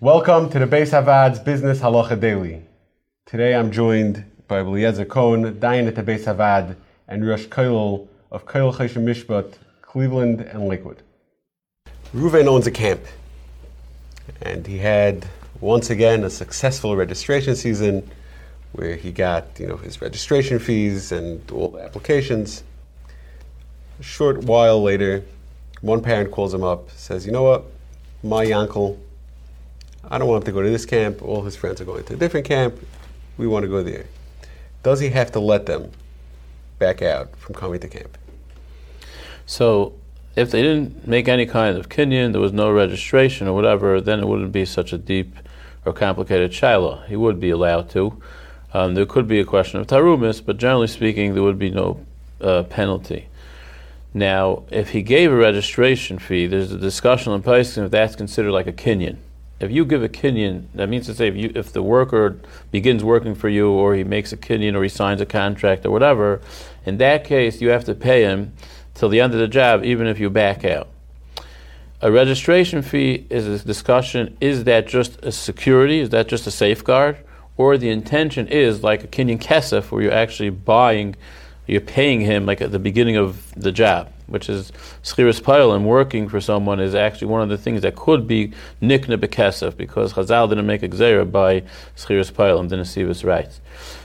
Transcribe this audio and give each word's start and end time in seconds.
Welcome 0.00 0.48
to 0.50 0.60
the 0.60 0.66
Beis 0.66 0.90
HaVaad's 0.90 1.40
Business 1.40 1.80
Halacha 1.80 2.20
Daily. 2.20 2.62
Today 3.26 3.52
I'm 3.52 3.72
joined 3.72 4.24
by 4.46 4.60
Eliezer 4.60 5.04
Cohen, 5.04 5.56
Dayan 5.56 5.88
at 5.88 5.96
the 5.96 6.04
Beis 6.04 6.22
Havad, 6.22 6.76
and 7.08 7.26
Rosh 7.26 7.46
Koilel 7.46 8.06
of 8.30 8.46
Koilel 8.46 8.72
Choshen 8.76 9.02
Mishpat, 9.02 9.54
Cleveland 9.82 10.42
and 10.42 10.68
Lakewood. 10.68 11.02
Ruven 12.14 12.46
owns 12.46 12.68
a 12.68 12.70
camp, 12.70 13.00
and 14.40 14.64
he 14.68 14.78
had 14.78 15.26
once 15.60 15.90
again 15.90 16.22
a 16.22 16.30
successful 16.30 16.94
registration 16.94 17.56
season 17.56 18.08
where 18.74 18.94
he 18.94 19.10
got 19.10 19.58
you 19.58 19.66
know 19.66 19.78
his 19.78 20.00
registration 20.00 20.60
fees 20.60 21.10
and 21.10 21.50
all 21.50 21.70
the 21.70 21.80
applications. 21.80 22.62
A 23.98 24.04
short 24.04 24.44
while 24.44 24.80
later, 24.80 25.24
one 25.80 26.02
parent 26.02 26.30
calls 26.30 26.54
him 26.54 26.62
up, 26.62 26.88
says, 26.92 27.26
"You 27.26 27.32
know 27.32 27.42
what, 27.42 27.64
my 28.22 28.52
uncle." 28.52 28.96
I 30.10 30.16
don't 30.16 30.26
want 30.26 30.42
him 30.42 30.46
to 30.46 30.52
go 30.52 30.62
to 30.62 30.70
this 30.70 30.86
camp. 30.86 31.22
All 31.22 31.42
his 31.42 31.54
friends 31.54 31.80
are 31.82 31.84
going 31.84 32.04
to 32.04 32.14
a 32.14 32.16
different 32.16 32.46
camp. 32.46 32.74
We 33.36 33.46
want 33.46 33.64
to 33.64 33.68
go 33.68 33.82
there. 33.82 34.06
Does 34.82 35.00
he 35.00 35.10
have 35.10 35.32
to 35.32 35.40
let 35.40 35.66
them 35.66 35.90
back 36.78 37.02
out 37.02 37.36
from 37.36 37.54
coming 37.54 37.78
to 37.80 37.88
camp? 37.88 38.16
So, 39.44 39.94
if 40.34 40.50
they 40.50 40.62
didn't 40.62 41.06
make 41.06 41.28
any 41.28 41.44
kind 41.44 41.76
of 41.76 41.88
kinyan, 41.88 42.32
there 42.32 42.40
was 42.40 42.52
no 42.52 42.70
registration 42.70 43.48
or 43.48 43.52
whatever, 43.54 44.00
then 44.00 44.20
it 44.20 44.26
wouldn't 44.26 44.52
be 44.52 44.64
such 44.64 44.92
a 44.92 44.98
deep 44.98 45.34
or 45.84 45.92
complicated 45.92 46.54
shiloh. 46.54 47.02
He 47.06 47.16
would 47.16 47.38
be 47.38 47.50
allowed 47.50 47.90
to. 47.90 48.22
Um, 48.72 48.94
there 48.94 49.06
could 49.06 49.28
be 49.28 49.40
a 49.40 49.44
question 49.44 49.80
of 49.80 49.86
tarumis, 49.86 50.44
but 50.44 50.56
generally 50.56 50.86
speaking, 50.86 51.34
there 51.34 51.42
would 51.42 51.58
be 51.58 51.70
no 51.70 52.04
uh, 52.40 52.62
penalty. 52.64 53.28
Now, 54.14 54.64
if 54.70 54.90
he 54.90 55.02
gave 55.02 55.32
a 55.32 55.36
registration 55.36 56.18
fee, 56.18 56.46
there's 56.46 56.72
a 56.72 56.78
discussion 56.78 57.32
in 57.32 57.42
Paiskim 57.42 57.84
if 57.84 57.90
that's 57.90 58.16
considered 58.16 58.52
like 58.52 58.66
a 58.66 58.72
kinyan 58.72 59.18
if 59.60 59.70
you 59.70 59.84
give 59.84 60.02
a 60.02 60.08
kinyan, 60.08 60.66
that 60.74 60.88
means 60.88 61.06
to 61.06 61.14
say 61.14 61.28
if, 61.28 61.36
you, 61.36 61.52
if 61.54 61.72
the 61.72 61.82
worker 61.82 62.38
begins 62.70 63.02
working 63.02 63.34
for 63.34 63.48
you 63.48 63.70
or 63.70 63.94
he 63.94 64.04
makes 64.04 64.32
a 64.32 64.36
kinyan 64.36 64.74
or 64.74 64.82
he 64.82 64.88
signs 64.88 65.20
a 65.20 65.26
contract 65.26 65.84
or 65.84 65.90
whatever, 65.90 66.40
in 66.86 66.98
that 66.98 67.24
case 67.24 67.60
you 67.60 67.70
have 67.70 67.84
to 67.84 67.94
pay 67.94 68.22
him 68.22 68.52
till 68.94 69.08
the 69.08 69.20
end 69.20 69.32
of 69.32 69.40
the 69.40 69.48
job, 69.48 69.84
even 69.84 70.06
if 70.06 70.20
you 70.20 70.30
back 70.30 70.64
out. 70.64 70.88
A 72.00 72.12
registration 72.12 72.82
fee 72.82 73.26
is 73.28 73.46
a 73.46 73.64
discussion 73.64 74.36
is 74.40 74.64
that 74.64 74.86
just 74.86 75.18
a 75.24 75.32
security, 75.32 75.98
is 75.98 76.10
that 76.10 76.28
just 76.28 76.46
a 76.46 76.50
safeguard? 76.50 77.18
Or 77.56 77.76
the 77.76 77.90
intention 77.90 78.46
is 78.46 78.84
like 78.84 79.02
a 79.02 79.08
kinyan 79.08 79.40
kesef, 79.40 79.90
where 79.90 80.02
you're 80.02 80.12
actually 80.12 80.50
buying, 80.50 81.16
you're 81.68 81.80
paying 81.80 82.20
him 82.20 82.46
like 82.46 82.60
at 82.60 82.72
the 82.72 82.78
beginning 82.78 83.16
of 83.16 83.52
the 83.54 83.70
job 83.70 84.10
which 84.28 84.48
is 84.48 84.70
schiras 85.02 85.74
and 85.74 85.86
working 85.86 86.28
for 86.28 86.40
someone 86.40 86.78
is 86.78 86.94
actually 86.94 87.26
one 87.26 87.42
of 87.42 87.48
the 87.48 87.58
things 87.58 87.82
that 87.82 87.96
could 87.96 88.26
be 88.26 88.52
nikna 88.80 89.16
bekesef 89.16 89.76
because 89.76 90.12
Chazal 90.12 90.48
didn't 90.48 90.66
make 90.66 90.82
a 90.82 90.88
by 91.24 91.62
schiras 91.96 92.30
pa'ilim, 92.30 92.68
didn't 92.68 92.84
see 92.84 93.02
his 93.02 93.24
rights. 93.24 93.60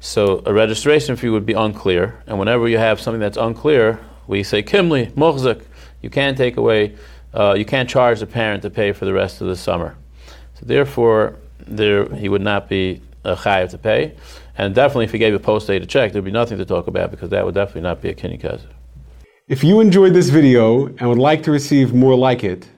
So 0.00 0.42
a 0.46 0.52
registration 0.52 1.16
fee 1.16 1.28
would 1.28 1.46
be 1.46 1.52
unclear, 1.52 2.22
and 2.26 2.38
whenever 2.38 2.68
you 2.68 2.78
have 2.78 3.00
something 3.00 3.20
that's 3.20 3.36
unclear, 3.36 4.00
we 4.26 4.42
say 4.42 4.62
kimli 4.62 5.12
mochzik. 5.12 5.62
You 6.00 6.10
can't 6.10 6.36
take 6.36 6.56
away, 6.56 6.96
uh, 7.34 7.54
you 7.54 7.64
can't 7.64 7.88
charge 7.88 8.20
the 8.20 8.26
parent 8.26 8.62
to 8.62 8.70
pay 8.70 8.92
for 8.92 9.04
the 9.04 9.12
rest 9.12 9.40
of 9.40 9.48
the 9.48 9.56
summer. 9.56 9.96
So 10.54 10.64
therefore, 10.64 11.36
there 11.66 12.06
he 12.14 12.28
would 12.28 12.42
not 12.42 12.68
be 12.68 13.02
a 13.26 13.36
chayiv 13.36 13.70
to 13.70 13.78
pay, 13.78 14.14
and 14.56 14.74
definitely 14.74 15.04
if 15.04 15.12
he 15.12 15.18
gave 15.18 15.34
a 15.34 15.38
post-dated 15.38 15.88
check, 15.88 16.12
there'd 16.12 16.24
be 16.24 16.30
nothing 16.30 16.58
to 16.58 16.64
talk 16.64 16.86
about 16.86 17.10
because 17.10 17.30
that 17.30 17.44
would 17.44 17.54
definitely 17.54 17.82
not 17.82 18.00
be 18.00 18.08
a 18.08 18.14
kinyan. 18.14 18.60
If 19.48 19.62
you 19.62 19.80
enjoyed 19.80 20.14
this 20.14 20.28
video 20.28 20.86
and 20.86 21.08
would 21.08 21.18
like 21.18 21.42
to 21.44 21.50
receive 21.50 21.92
more 21.92 22.16
like 22.16 22.42
it, 22.42 22.68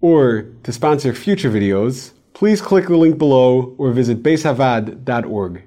or 0.00 0.46
to 0.62 0.72
sponsor 0.72 1.12
future 1.14 1.50
videos, 1.50 2.12
please 2.32 2.60
click 2.60 2.86
the 2.86 2.96
link 2.96 3.18
below 3.18 3.74
or 3.78 3.92
visit 3.92 4.22
beishavaad.org. 4.22 5.62